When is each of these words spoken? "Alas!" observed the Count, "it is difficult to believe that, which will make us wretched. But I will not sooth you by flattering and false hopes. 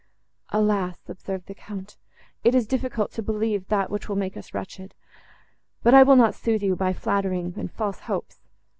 "Alas!" 0.49 0.97
observed 1.07 1.45
the 1.45 1.53
Count, 1.53 1.95
"it 2.43 2.55
is 2.55 2.65
difficult 2.65 3.11
to 3.11 3.21
believe 3.21 3.67
that, 3.67 3.91
which 3.91 4.09
will 4.09 4.15
make 4.15 4.35
us 4.35 4.51
wretched. 4.51 4.95
But 5.83 5.93
I 5.93 6.01
will 6.01 6.15
not 6.15 6.33
sooth 6.33 6.63
you 6.63 6.75
by 6.75 6.91
flattering 6.91 7.53
and 7.55 7.71
false 7.71 7.99
hopes. 7.99 8.41